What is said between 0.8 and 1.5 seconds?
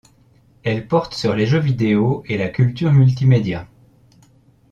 porte sur les